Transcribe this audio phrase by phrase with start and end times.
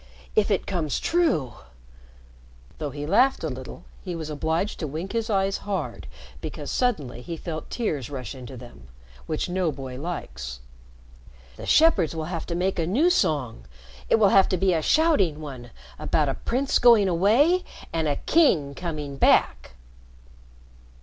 [0.35, 1.53] If it comes true"
[2.79, 6.07] though he laughed a little, he was obliged to wink his eyes hard
[6.41, 8.87] because suddenly he felt tears rush into them,
[9.27, 10.59] which no boy likes
[11.55, 13.65] "the shepherds will have to make a new song
[14.09, 15.69] it will have to be a shouting one
[15.99, 17.63] about a prince going away
[17.93, 19.75] and a king coming back!"